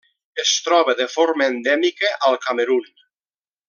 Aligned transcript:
Es 0.43 0.53
troba 0.67 0.95
de 1.01 1.07
forma 1.17 1.51
endèmica 1.53 2.13
al 2.31 2.43
Camerun. 2.49 2.93